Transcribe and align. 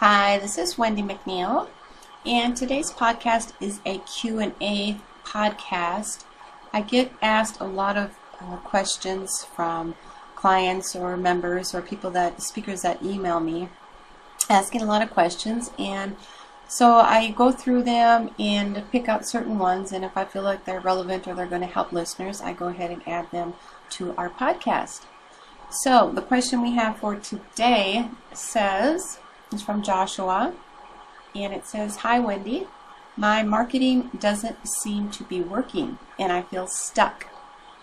Hi, 0.00 0.38
this 0.38 0.56
is 0.56 0.78
Wendy 0.78 1.02
McNeil, 1.02 1.68
and 2.24 2.56
today's 2.56 2.90
podcast 2.90 3.52
is 3.60 3.80
a 3.84 3.98
Q&A 3.98 4.96
podcast. 5.26 6.24
I 6.72 6.80
get 6.80 7.12
asked 7.20 7.60
a 7.60 7.66
lot 7.66 7.98
of 7.98 8.16
uh, 8.40 8.56
questions 8.64 9.44
from 9.44 9.94
clients 10.36 10.96
or 10.96 11.18
members 11.18 11.74
or 11.74 11.82
people 11.82 12.10
that 12.12 12.40
speakers 12.40 12.80
that 12.80 13.02
email 13.02 13.40
me 13.40 13.68
asking 14.48 14.80
a 14.80 14.86
lot 14.86 15.02
of 15.02 15.10
questions 15.10 15.70
and 15.78 16.16
so 16.66 16.94
I 16.94 17.32
go 17.32 17.52
through 17.52 17.82
them 17.82 18.30
and 18.38 18.82
pick 18.90 19.06
out 19.06 19.26
certain 19.26 19.58
ones 19.58 19.92
and 19.92 20.02
if 20.02 20.16
I 20.16 20.24
feel 20.24 20.42
like 20.42 20.64
they're 20.64 20.80
relevant 20.80 21.28
or 21.28 21.34
they're 21.34 21.44
going 21.44 21.60
to 21.60 21.66
help 21.66 21.92
listeners, 21.92 22.40
I 22.40 22.54
go 22.54 22.68
ahead 22.68 22.90
and 22.90 23.06
add 23.06 23.30
them 23.32 23.52
to 23.90 24.14
our 24.16 24.30
podcast. 24.30 25.02
So 25.68 26.10
the 26.10 26.22
question 26.22 26.62
we 26.62 26.70
have 26.70 26.96
for 26.96 27.16
today 27.16 28.08
says 28.32 29.18
it's 29.52 29.62
from 29.62 29.82
Joshua, 29.82 30.54
and 31.34 31.52
it 31.52 31.66
says, 31.66 31.96
Hi, 31.96 32.18
Wendy. 32.18 32.66
My 33.16 33.42
marketing 33.42 34.10
doesn't 34.18 34.66
seem 34.66 35.10
to 35.10 35.24
be 35.24 35.40
working, 35.40 35.98
and 36.18 36.32
I 36.32 36.42
feel 36.42 36.66
stuck. 36.66 37.26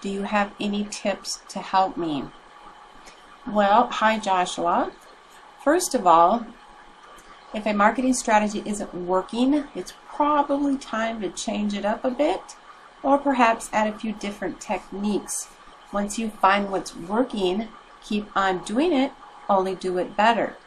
Do 0.02 0.10
you 0.10 0.24
have 0.24 0.54
any 0.60 0.88
tips 0.90 1.42
to 1.50 1.60
help 1.60 1.98
me? 1.98 2.26
Well, 3.46 3.88
hi, 3.88 4.20
Joshua. 4.20 4.92
First 5.64 5.94
of 5.94 6.08
all, 6.08 6.48
if 7.54 7.66
a 7.66 7.74
marketing 7.74 8.14
strategy 8.14 8.64
isn't 8.66 8.94
working, 8.94 9.66
it's 9.76 9.94
probably 10.08 10.78
time 10.78 11.22
to 11.22 11.30
change 11.30 11.74
it 11.74 11.86
up 11.86 12.04
a 12.04 12.12
bit 12.12 12.56
or 13.04 13.18
perhaps 13.18 13.70
add 13.72 13.88
a 13.88 13.98
few 13.98 14.14
different 14.14 14.60
techniques. 14.60 15.50
Once 15.94 16.18
you 16.18 16.30
find 16.30 16.72
what's 16.72 16.96
working, 16.96 17.68
keep 18.04 18.28
on 18.36 18.64
doing 18.64 18.92
it, 18.92 19.12
only 19.50 19.76
do 19.76 19.98
it 19.98 20.18
better. 20.18 20.58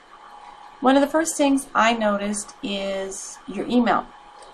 One 0.80 0.96
of 0.96 1.02
the 1.02 1.08
first 1.08 1.36
things 1.36 1.68
I 1.74 1.92
noticed 1.92 2.54
is 2.62 3.38
your 3.46 3.66
email, 3.66 4.06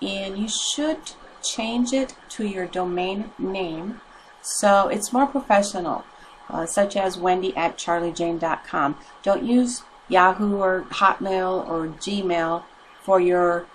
and 0.03 0.37
you 0.37 0.49
should 0.49 0.99
change 1.43 1.93
it 1.93 2.17
to 2.31 2.47
your 2.47 2.67
domain 2.67 3.31
name 3.39 4.01
so 4.47 4.89
it's 4.89 5.13
more 5.13 5.27
professional, 5.27 6.05
uh, 6.49 6.67
such 6.67 6.97
as 6.97 7.19
wendy 7.19 7.55
at 7.57 7.77
charlijane.com. 7.77 8.97
Don't 9.25 9.43
use 9.43 9.83
Yahoo 10.09 10.59
or 10.59 10.83
Hotmail 10.91 11.69
or 11.69 11.89
Gmail 11.89 12.63
for 13.03 13.21
your 13.21 13.67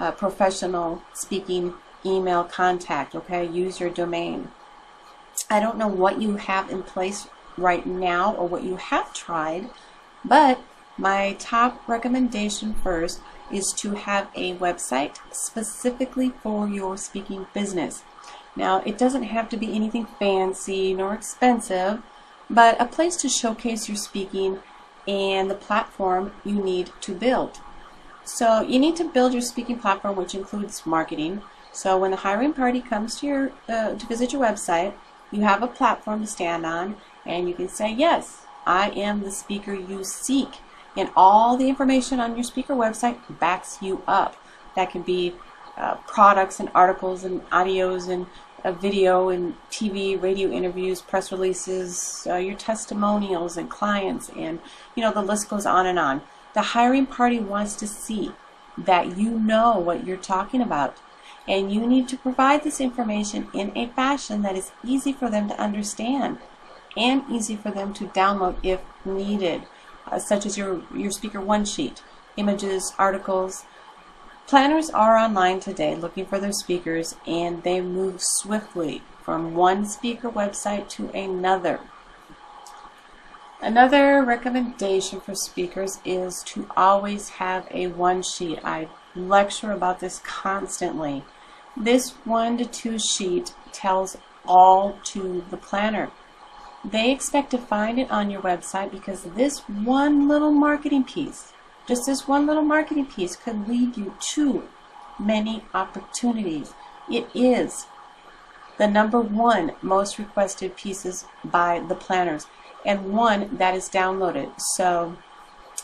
uh, 0.00 0.10
professional 0.10 1.02
speaking 1.14 1.74
email 2.04 2.42
contact, 2.42 3.14
okay? 3.14 3.46
Use 3.46 3.78
your 3.78 3.90
domain. 3.90 4.48
I 5.48 5.60
don't 5.60 5.78
know 5.78 5.88
what 5.88 6.20
you 6.20 6.36
have 6.36 6.70
in 6.70 6.82
place 6.82 7.28
right 7.56 7.86
now 7.86 8.34
or 8.34 8.48
what 8.48 8.64
you 8.64 8.76
have 8.76 9.14
tried, 9.14 9.70
but 10.24 10.58
my 10.98 11.36
top 11.38 11.86
recommendation 11.88 12.74
first 12.74 13.20
is 13.50 13.72
to 13.74 13.92
have 13.92 14.28
a 14.34 14.56
website 14.56 15.18
specifically 15.30 16.32
for 16.42 16.68
your 16.68 16.96
speaking 16.96 17.46
business. 17.54 18.02
Now, 18.56 18.82
it 18.86 18.96
doesn't 18.96 19.24
have 19.24 19.48
to 19.50 19.56
be 19.56 19.74
anything 19.74 20.06
fancy 20.18 20.94
nor 20.94 21.12
expensive, 21.12 22.02
but 22.48 22.80
a 22.80 22.86
place 22.86 23.16
to 23.16 23.28
showcase 23.28 23.88
your 23.88 23.96
speaking 23.96 24.60
and 25.06 25.50
the 25.50 25.54
platform 25.54 26.32
you 26.44 26.54
need 26.54 26.90
to 27.02 27.14
build. 27.14 27.60
So 28.24 28.60
you 28.62 28.78
need 28.78 28.96
to 28.96 29.04
build 29.04 29.32
your 29.32 29.42
speaking 29.42 29.78
platform, 29.78 30.16
which 30.16 30.34
includes 30.34 30.84
marketing. 30.86 31.42
So 31.72 31.98
when 31.98 32.10
the 32.10 32.16
hiring 32.16 32.54
party 32.54 32.80
comes 32.80 33.20
to 33.20 33.26
your 33.26 33.52
uh, 33.68 33.94
to 33.94 34.06
visit 34.06 34.32
your 34.32 34.42
website, 34.42 34.94
you 35.30 35.42
have 35.42 35.62
a 35.62 35.68
platform 35.68 36.22
to 36.22 36.26
stand 36.26 36.64
on, 36.64 36.96
and 37.24 37.48
you 37.48 37.54
can 37.54 37.68
say, 37.68 37.92
"Yes, 37.92 38.46
I 38.66 38.90
am 38.90 39.22
the 39.22 39.30
speaker 39.30 39.74
you 39.74 40.02
seek." 40.02 40.48
And 40.96 41.10
all 41.16 41.56
the 41.56 41.68
information 41.68 42.20
on 42.20 42.34
your 42.34 42.44
speaker 42.44 42.74
website 42.74 43.18
backs 43.38 43.78
you 43.80 44.02
up. 44.06 44.36
That 44.74 44.90
can 44.90 45.02
be 45.02 45.34
uh, 45.76 45.96
products 46.06 46.60
and 46.60 46.70
articles 46.74 47.24
and 47.24 47.42
audios 47.50 48.08
and 48.08 48.26
a 48.64 48.72
video 48.72 49.28
and 49.28 49.54
TV, 49.70 50.20
radio 50.20 50.50
interviews, 50.50 51.00
press 51.00 51.30
releases, 51.30 52.26
uh, 52.28 52.36
your 52.36 52.56
testimonials 52.56 53.56
and 53.56 53.70
clients, 53.70 54.30
and 54.30 54.58
you 54.94 55.02
know 55.02 55.12
the 55.12 55.22
list 55.22 55.48
goes 55.48 55.66
on 55.66 55.86
and 55.86 55.98
on. 55.98 56.22
The 56.54 56.62
hiring 56.62 57.06
party 57.06 57.38
wants 57.38 57.76
to 57.76 57.86
see 57.86 58.32
that 58.76 59.16
you 59.16 59.38
know 59.38 59.78
what 59.78 60.04
you're 60.04 60.16
talking 60.16 60.60
about, 60.60 60.96
and 61.46 61.72
you 61.72 61.86
need 61.86 62.08
to 62.08 62.16
provide 62.16 62.64
this 62.64 62.80
information 62.80 63.48
in 63.54 63.76
a 63.76 63.86
fashion 63.88 64.42
that 64.42 64.56
is 64.56 64.72
easy 64.84 65.12
for 65.12 65.30
them 65.30 65.48
to 65.48 65.60
understand 65.60 66.38
and 66.96 67.22
easy 67.30 67.54
for 67.54 67.70
them 67.70 67.92
to 67.94 68.06
download 68.08 68.56
if 68.62 68.80
needed 69.04 69.62
uh, 70.10 70.18
such 70.18 70.46
as 70.46 70.56
your, 70.56 70.82
your 70.94 71.10
Speaker 71.10 71.40
One 71.40 71.64
sheet, 71.64 72.02
images, 72.36 72.92
articles. 72.98 73.64
Planners 74.46 74.90
are 74.90 75.16
online 75.16 75.60
today 75.60 75.96
looking 75.96 76.26
for 76.26 76.38
their 76.38 76.52
speakers 76.52 77.16
and 77.26 77.62
they 77.62 77.80
move 77.80 78.20
swiftly 78.20 79.02
from 79.24 79.54
one 79.54 79.84
speaker 79.86 80.30
website 80.30 80.88
to 80.90 81.10
another. 81.10 81.80
Another 83.60 84.22
recommendation 84.22 85.20
for 85.20 85.34
speakers 85.34 85.98
is 86.04 86.42
to 86.44 86.68
always 86.76 87.30
have 87.30 87.66
a 87.70 87.88
one 87.88 88.22
sheet. 88.22 88.60
I 88.62 88.88
lecture 89.16 89.72
about 89.72 89.98
this 89.98 90.20
constantly. 90.20 91.24
This 91.76 92.10
one 92.24 92.58
to 92.58 92.66
two 92.66 92.98
sheet 92.98 93.54
tells 93.72 94.16
all 94.46 94.98
to 95.04 95.44
the 95.50 95.56
planner. 95.56 96.10
They 96.88 97.10
expect 97.10 97.50
to 97.50 97.58
find 97.58 97.98
it 97.98 98.10
on 98.12 98.30
your 98.30 98.40
website 98.42 98.92
because 98.92 99.24
this 99.24 99.58
one 99.68 100.28
little 100.28 100.52
marketing 100.52 101.02
piece, 101.02 101.52
just 101.88 102.06
this 102.06 102.28
one 102.28 102.46
little 102.46 102.62
marketing 102.62 103.06
piece, 103.06 103.34
could 103.34 103.68
lead 103.68 103.96
you 103.96 104.14
to 104.34 104.68
many 105.18 105.64
opportunities. 105.74 106.74
It 107.10 107.28
is 107.34 107.86
the 108.78 108.86
number 108.86 109.20
one 109.20 109.72
most 109.82 110.16
requested 110.16 110.76
pieces 110.76 111.24
by 111.44 111.80
the 111.80 111.96
planners 111.96 112.46
and 112.84 113.12
one 113.12 113.56
that 113.56 113.74
is 113.74 113.88
downloaded. 113.88 114.60
So 114.60 115.16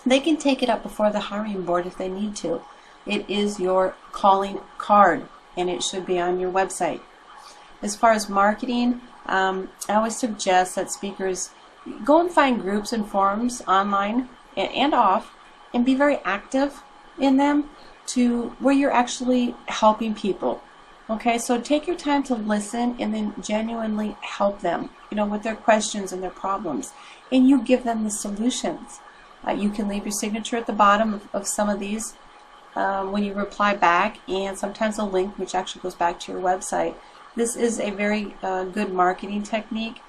they 0.07 0.21
can 0.21 0.37
take 0.37 0.63
it 0.63 0.71
up 0.71 0.85
before 0.85 1.11
the 1.11 1.19
hiring 1.19 1.63
board 1.65 1.85
if 1.85 1.99
they 1.99 2.09
need 2.09 2.37
to. 2.37 2.63
It 3.07 3.29
is 3.29 3.59
your 3.59 3.97
calling 4.13 4.61
card 4.79 5.27
and 5.57 5.69
it 5.69 5.83
should 5.83 6.07
be 6.07 6.21
on 6.21 6.39
your 6.39 6.53
website. 6.53 7.01
As 7.83 7.97
far 7.97 8.13
as 8.13 8.29
marketing, 8.29 9.01
um, 9.27 9.71
I 9.89 9.95
always 9.95 10.17
suggest 10.17 10.75
that 10.77 10.91
speakers 10.91 11.51
go 12.05 12.21
and 12.21 12.31
find 12.31 12.61
groups 12.61 12.93
and 12.93 13.07
forums 13.07 13.63
online 13.67 14.29
and, 14.57 14.95
off 14.95 15.35
and 15.73 15.85
be 15.85 15.95
very 15.95 16.19
active 16.25 16.83
in 17.19 17.37
them 17.37 17.71
to 18.07 18.51
where 18.59 18.75
you're 18.75 18.93
actually 18.93 19.55
helping 19.67 20.15
people. 20.15 20.63
Okay, 21.11 21.39
so 21.39 21.61
take 21.61 21.87
your 21.87 21.97
time 21.97 22.23
to 22.25 22.35
listen 22.35 22.97
and 22.99 23.13
then 23.13 23.35
genuinely 23.41 24.17
help 24.21 24.61
them, 24.61 24.91
you 25.11 25.17
know, 25.17 25.27
with 25.27 25.43
their 25.43 25.57
questions 25.57 26.13
and 26.13 26.23
their 26.23 26.31
problems. 26.31 26.93
And 27.31 27.49
you 27.49 27.63
give 27.63 27.85
them 27.85 28.05
the 28.05 28.11
solutions. 28.11 29.01
Uh, 29.47 29.53
you 29.53 29.71
can 29.71 29.89
leave 29.89 30.05
your 30.05 30.13
signature 30.13 30.57
at 30.57 30.67
the 30.67 30.73
bottom 30.73 31.15
of, 31.15 31.29
of 31.33 31.47
some 31.47 31.69
of 31.69 31.81
these 31.81 32.15
um, 32.77 33.13
when 33.13 33.25
you 33.25 33.35
reply 33.35 33.75
back, 33.75 34.19
and 34.29 34.57
sometimes 34.57 34.99
a 34.99 35.05
link 35.05 35.39
which 35.39 35.55
actually 35.55 35.83
goes 35.83 35.95
back 35.95 36.19
to 36.21 36.33
your 36.33 36.41
website. 36.41 36.95
This 37.35 37.57
is 37.57 37.81
a 37.81 37.91
very 37.91 38.35
uh, 38.43 38.65
good 38.65 38.93
marketing 38.93 39.43
technique 39.43 40.01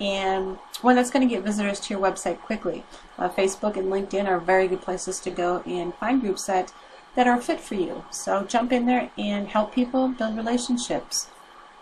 and 0.00 0.56
one 0.80 0.96
that's 0.96 1.10
going 1.10 1.28
to 1.28 1.34
get 1.34 1.44
visitors 1.44 1.78
to 1.80 1.94
your 1.94 2.02
website 2.02 2.40
quickly. 2.40 2.84
Uh, 3.18 3.28
Facebook 3.28 3.76
and 3.76 3.88
LinkedIn 3.88 4.26
are 4.26 4.38
very 4.38 4.66
good 4.66 4.80
places 4.80 5.20
to 5.20 5.30
go 5.30 5.62
and 5.66 5.94
find 5.94 6.22
groups 6.22 6.46
that, 6.46 6.72
that 7.16 7.26
are 7.26 7.40
fit 7.40 7.60
for 7.60 7.74
you. 7.74 8.04
So 8.10 8.44
jump 8.44 8.72
in 8.72 8.86
there 8.86 9.10
and 9.18 9.48
help 9.48 9.74
people 9.74 10.08
build 10.08 10.36
relationships. 10.36 11.28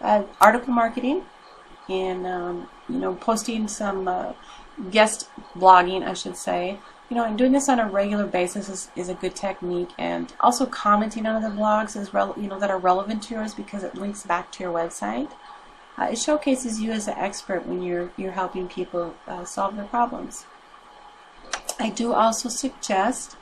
Uh, 0.01 0.25
article 0.41 0.73
marketing 0.73 1.25
and 1.89 2.27
um, 2.27 2.69
you 2.89 2.99
know 2.99 3.15
posting 3.15 3.67
some 3.69 4.07
uh, 4.07 4.33
guest 4.91 5.29
blogging, 5.57 6.07
I 6.07 6.15
should 6.15 6.37
say, 6.37 6.79
you 7.09 7.17
know, 7.17 7.25
and 7.25 7.39
doing 7.39 7.53
this 7.53 7.69
on 7.69 7.81
a 7.81 7.89
regular 7.89 8.27
basis 8.27 8.69
is, 8.69 8.91
is 8.95 9.09
a 9.09 9.15
good 9.15 9.35
technique. 9.35 9.91
And 9.99 10.33
also 10.41 10.67
commenting 10.67 11.27
on 11.27 11.43
other 11.43 11.55
blogs 11.55 11.97
is 11.97 12.13
you 12.37 12.49
know 12.49 12.59
that 12.59 12.71
are 12.71 12.79
relevant 12.79 13.23
to 13.25 13.35
yours 13.35 13.55
because 13.55 13.83
it 13.83 13.95
links 13.95 14.25
back 14.25 14.53
to 14.53 14.63
your 14.63 14.73
website. 14.73 15.31
Uh, 15.99 16.09
it 16.13 16.19
showcases 16.19 16.81
you 16.81 16.93
as 16.93 17.09
an 17.09 17.15
expert 17.17 17.67
when 17.67 17.83
you're 17.83 18.11
you're 18.17 18.33
helping 18.33 18.69
people 18.69 19.15
uh, 19.27 19.45
solve 19.45 19.77
their 19.77 19.87
problems. 19.87 20.45
I 21.81 21.91
do 21.91 22.13
also 22.13 22.49
suggest 22.49 23.37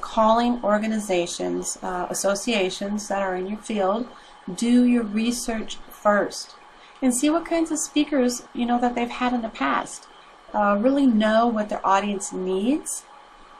calling 0.00 0.60
organizations, 0.64 1.78
uh, 1.82 2.06
associations 2.08 3.08
that 3.08 3.22
are 3.22 3.36
in 3.36 3.46
your 3.46 3.58
field. 3.58 4.08
Do 4.52 4.84
your 4.84 5.04
research 5.04 5.76
first 5.90 6.54
and 7.02 7.14
see 7.14 7.30
what 7.30 7.44
kinds 7.44 7.70
of 7.70 7.78
speakers 7.78 8.42
you 8.54 8.66
know 8.66 8.80
that 8.80 8.94
they've 8.94 9.08
had 9.08 9.32
in 9.32 9.42
the 9.42 9.48
past. 9.48 10.06
Uh, 10.52 10.76
really 10.80 11.06
know 11.06 11.46
what 11.46 11.68
their 11.68 11.84
audience 11.86 12.32
needs. 12.32 13.04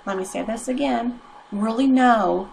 Let 0.06 0.16
me 0.16 0.24
say 0.24 0.42
this 0.42 0.68
again. 0.68 1.20
Really 1.52 1.86
know 1.86 2.50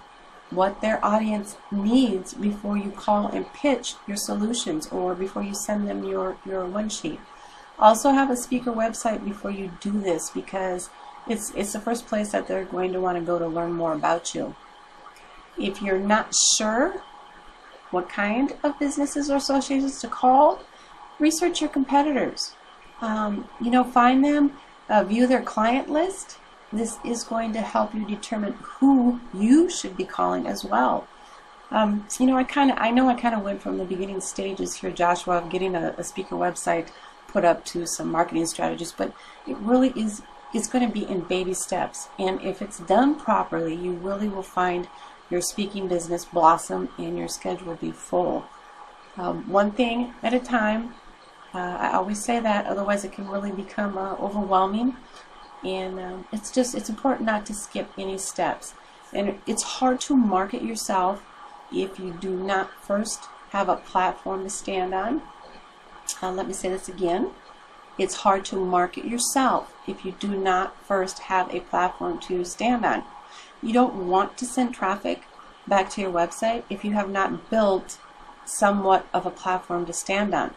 what 0.50 0.82
their 0.82 1.04
audience 1.04 1.58
needs 1.72 2.34
before 2.34 2.78
you 2.78 2.92
call 2.92 3.28
and 3.28 3.52
pitch 3.54 3.96
your 4.08 4.18
solutions 4.18 4.88
or 4.88 5.14
before 5.14 5.44
you 5.44 5.54
send 5.54 5.88
them 5.88 6.04
your, 6.04 6.38
your 6.46 6.66
one 6.66 6.90
sheet. 6.90 7.20
Also 7.80 8.12
have 8.12 8.32
a 8.32 8.36
speaker 8.36 8.72
website 8.72 9.24
before 9.24 9.52
you 9.52 9.72
do 9.82 9.92
this 9.92 10.30
because 10.30 10.90
it's, 11.28 11.52
it's 11.56 11.74
the 11.74 11.80
first 11.80 12.08
place 12.08 12.32
that 12.32 12.48
they're 12.48 12.66
going 12.66 12.94
to 12.94 13.02
want 13.02 13.18
to 13.18 13.24
go 13.24 13.38
to 13.38 13.48
learn 13.48 13.74
more 13.74 13.94
about 13.94 14.34
you. 14.34 14.56
If 15.58 15.82
you're 15.82 16.00
not 16.00 16.34
sure 16.58 17.02
what 17.92 18.10
kind 18.10 18.56
of 18.64 18.80
businesses 18.80 19.30
or 19.30 19.38
associations 19.38 20.00
to 20.02 20.08
call, 20.08 20.62
research 21.20 21.62
your 21.62 21.70
competitors. 21.70 22.54
Um, 23.02 23.48
you 23.62 23.70
know, 23.70 23.84
find 23.84 24.24
them, 24.24 24.54
uh, 24.90 25.04
view 25.04 25.28
their 25.28 25.42
client 25.42 25.90
list. 25.90 26.38
This 26.72 26.98
is 27.06 27.24
going 27.24 27.54
to 27.54 27.62
help 27.62 27.94
you 27.94 28.06
determine 28.06 28.54
who 28.62 29.20
you 29.34 29.70
should 29.70 29.96
be 29.96 30.04
calling 30.04 30.46
as 30.46 30.66
well. 30.66 31.08
Um, 31.72 32.06
you 32.20 32.26
know, 32.26 32.38
I 32.38 32.44
kind 32.44 32.72
of, 32.72 32.78
I 32.80 32.92
know 32.92 33.10
I 33.10 33.16
kind 33.16 33.36
of 33.36 33.42
went 33.42 33.62
from 33.62 33.78
the 33.78 33.86
beginning 33.86 34.22
stages 34.22 34.76
here, 34.76 34.92
Joshua, 34.92 35.38
of 35.38 35.50
getting 35.50 35.76
a, 35.76 35.96
a 35.98 36.04
speaker 36.04 36.36
website 36.36 36.90
put 37.28 37.44
up 37.44 37.66
to 37.66 37.86
some 37.86 38.10
marketing 38.10 38.46
strategies, 38.46 38.92
but 38.92 39.14
it 39.46 39.58
really 39.58 39.90
is 39.90 40.22
it's 40.54 40.68
going 40.68 40.86
to 40.88 40.94
be 40.94 41.06
in 41.06 41.22
baby 41.22 41.54
steps. 41.54 42.08
And 42.18 42.42
if 42.42 42.62
it's 42.62 42.80
done 42.80 43.20
properly, 43.20 43.76
you 43.76 43.92
really 43.92 44.30
will 44.30 44.44
find 44.44 44.88
your 45.30 45.42
speaking 45.42 45.88
business 45.90 46.24
blossom 46.24 46.90
and 46.98 47.18
your 47.18 47.28
schedule 47.28 47.76
be 47.76 47.92
full. 47.92 48.46
Um, 49.18 49.50
one 49.50 49.72
thing 49.72 50.14
at 50.24 50.34
a 50.34 50.40
time. 50.40 50.94
Uh, 51.54 51.78
I 51.80 51.94
always 51.94 52.24
say 52.24 52.40
that, 52.40 52.66
otherwise 52.66 53.04
it 53.04 53.12
can 53.12 53.28
really 53.28 53.52
become 53.52 53.98
uh, 53.98 54.16
overwhelming. 54.16 54.96
And 55.64 56.00
um, 56.00 56.28
it's 56.32 56.52
just 56.52 56.76
it's 56.76 56.90
important 56.90 57.26
not 57.26 57.46
to 57.48 57.54
skip 57.54 57.90
any 57.98 58.18
steps. 58.18 58.74
And 59.14 59.40
it's 59.46 59.64
hard 59.64 60.00
to 60.02 60.16
market 60.16 60.62
yourself 60.62 61.24
if 61.72 62.00
you 62.00 62.14
do 62.20 62.36
not 62.36 62.70
first 62.82 63.26
have 63.50 63.70
a 63.70 63.76
platform 63.76 64.44
to 64.44 64.50
stand 64.50 64.94
on. 64.94 65.22
Uh, 66.22 66.32
let 66.32 66.48
me 66.48 66.54
say 66.54 66.70
this 66.70 66.88
again. 66.88 67.32
It's 67.98 68.18
hard 68.18 68.46
to 68.46 68.56
market 68.58 69.06
yourself 69.06 69.74
if 69.88 70.06
you 70.06 70.14
do 70.20 70.38
not 70.38 70.76
first 70.86 71.20
have 71.20 71.54
a 71.54 71.62
platform 71.62 72.20
to 72.22 72.46
stand 72.46 72.86
on. 72.86 73.04
You 73.62 73.74
don't 73.74 74.08
want 74.08 74.38
to 74.38 74.46
send 74.46 74.74
traffic 74.74 75.24
back 75.68 75.90
to 75.92 76.02
your 76.02 76.12
website 76.12 76.64
if 76.70 76.86
you 76.86 76.94
have 76.94 77.10
not 77.10 77.50
built 77.50 77.98
somewhat 78.46 79.08
of 79.14 79.26
a 79.26 79.32
platform 79.32 79.86
to 79.88 79.94
stand 79.94 80.34
on. 80.34 80.54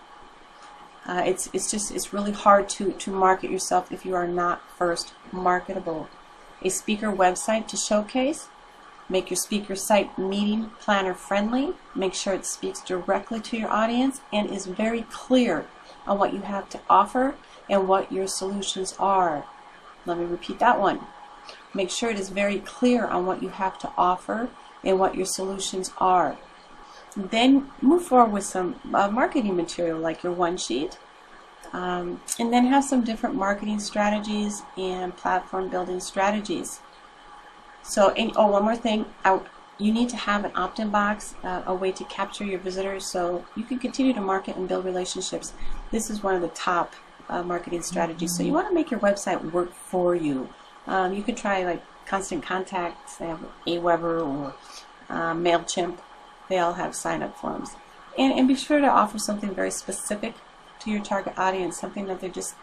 Uh, 1.11 1.25
it's, 1.27 1.51
it's 1.53 1.69
just 1.69 1.91
it's 1.91 2.13
really 2.13 2.31
hard 2.31 2.69
to, 2.69 2.93
to 2.93 3.11
market 3.11 3.51
yourself 3.51 3.91
if 3.91 4.07
you 4.07 4.15
are 4.15 4.29
not 4.29 4.63
first 4.79 5.13
marketable. 5.33 6.09
A 6.63 6.69
speaker 6.69 7.09
website 7.09 7.67
to 7.67 7.77
showcase. 7.77 8.47
Make 9.09 9.29
your 9.29 9.37
speaker 9.37 9.75
site 9.75 10.17
meeting 10.17 10.71
planner 10.79 11.15
friendly. 11.15 11.73
Make 11.97 12.15
sure 12.15 12.33
it 12.35 12.47
speaks 12.47 12.81
directly 12.81 13.41
to 13.41 13.57
your 13.57 13.69
audience 13.69 14.21
and 14.33 14.49
is 14.49 14.67
very 14.67 15.03
clear 15.11 15.67
on 16.07 16.17
what 16.17 16.33
you 16.33 16.43
have 16.43 16.69
to 16.69 16.81
offer 16.89 17.35
and 17.69 17.89
what 17.89 18.13
your 18.13 18.29
solutions 18.29 18.95
are. 19.01 19.45
Let 20.07 20.17
me 20.17 20.25
repeat 20.27 20.61
that 20.61 20.79
one. 20.79 21.01
Make 21.75 21.91
sure 21.91 22.11
it 22.11 22.21
is 22.21 22.29
very 22.29 22.61
clear 22.61 23.05
on 23.09 23.27
what 23.27 23.43
you 23.43 23.49
have 23.49 23.81
to 23.81 23.91
offer 23.99 24.49
and 24.85 25.01
what 25.01 25.17
your 25.17 25.27
solutions 25.27 25.91
are. 25.99 26.39
Then 27.17 27.71
move 27.81 28.05
forward 28.05 28.33
with 28.33 28.45
some 28.45 28.81
uh, 28.95 29.11
marketing 29.11 29.57
material 29.57 29.99
like 29.99 30.23
your 30.23 30.33
one 30.33 30.57
sheet. 30.57 30.99
Um, 31.73 32.21
and 32.39 32.53
then 32.53 32.67
have 32.67 32.85
some 32.85 33.05
different 33.05 33.37
marketing 33.37 33.79
strategies 33.79 34.63
and 34.77 35.17
platform 35.17 35.69
building 35.69 36.01
strategies. 36.01 36.81
So, 37.83 38.11
and, 38.11 38.33
oh, 38.35 38.49
one 38.49 38.65
more 38.65 38.77
thing. 38.77 39.07
I, 39.25 39.41
you 39.79 39.93
need 39.93 40.09
to 40.11 40.17
have 40.17 40.45
an 40.45 40.53
opt-in 40.57 40.91
box, 40.91 41.35
uh, 41.45 41.63
a 41.67 41.75
way 41.75 41.93
to 41.93 42.05
capture 42.05 42.45
your 42.45 42.59
visitors 42.59 43.07
so 43.07 43.45
you 43.57 43.63
can 43.63 43.79
continue 43.79 44.13
to 44.13 44.21
market 44.21 44.57
and 44.57 44.69
build 44.69 44.85
relationships. 44.85 45.53
This 45.91 46.11
is 46.11 46.23
one 46.23 46.35
of 46.35 46.43
the 46.43 46.49
top 46.49 46.95
uh, 47.29 47.43
marketing 47.43 47.83
strategies. 47.83 48.37
So 48.37 48.43
you 48.43 48.53
want 48.53 48.69
to 48.69 48.75
make 48.75 48.91
your 48.91 49.01
website 49.01 49.53
work 49.53 49.73
for 49.73 50.15
you. 50.15 50.49
Um, 50.87 51.15
you 51.15 51.23
could 51.23 51.37
try 51.37 51.65
like 51.65 51.83
Constant 52.05 52.43
Contact, 52.43 53.19
have 53.19 53.41
Aweber 53.67 54.27
or 54.27 54.55
uh, 55.09 55.35
MailChimp. 55.35 55.99
They 56.51 56.59
all 56.59 56.75
have 56.75 56.95
sign-up 56.95 57.39
forms. 57.39 57.71
And, 58.19 58.39
and 58.39 58.47
be 58.47 58.57
sure 58.57 58.81
to 58.81 58.87
offer 58.87 59.19
something 59.19 59.55
very 59.55 59.71
specific 59.71 60.35
to 60.81 60.91
your 60.91 61.03
target 61.03 61.39
audience, 61.39 61.79
something 61.79 62.07
that 62.07 62.21
they 62.21 62.29
just 62.29 62.55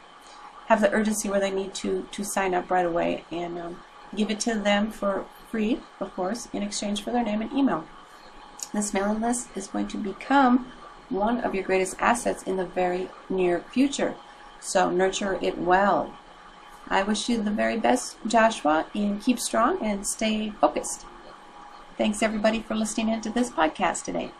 have 0.67 0.81
the 0.81 0.91
urgency 0.91 1.29
where 1.29 1.39
they 1.39 1.49
need 1.49 1.73
to, 1.75 2.07
to 2.11 2.23
sign 2.23 2.53
up 2.53 2.69
right 2.69 2.85
away 2.85 3.23
and 3.31 3.57
um, 3.57 3.79
give 4.15 4.29
it 4.29 4.41
to 4.41 4.53
them 4.55 4.91
for 4.91 5.25
free, 5.49 5.79
of 6.01 6.13
course, 6.13 6.49
in 6.51 6.61
exchange 6.61 7.01
for 7.01 7.11
their 7.11 7.23
name 7.23 7.41
and 7.41 7.51
email. 7.53 7.85
This 8.73 8.93
mailing 8.93 9.21
list 9.21 9.47
is 9.55 9.67
going 9.67 9.87
to 9.87 9.97
become 9.97 10.69
one 11.07 11.39
of 11.39 11.55
your 11.55 11.63
greatest 11.63 11.95
assets 11.99 12.43
in 12.43 12.57
the 12.57 12.65
very 12.65 13.09
near 13.29 13.63
future. 13.71 14.15
So 14.59 14.89
nurture 14.89 15.39
it 15.41 15.57
well. 15.57 16.13
I 16.89 17.03
wish 17.03 17.29
you 17.29 17.41
the 17.41 17.51
very 17.51 17.77
best, 17.79 18.17
Joshua, 18.27 18.85
and 18.93 19.21
keep 19.21 19.39
strong 19.39 19.81
and 19.81 20.05
stay 20.05 20.49
focused. 20.49 21.05
Thanks 21.97 22.21
everybody 22.21 22.61
for 22.61 22.75
listening 22.75 23.09
into 23.09 23.29
this 23.31 23.49
podcast 23.49 24.03
today. 24.03 24.31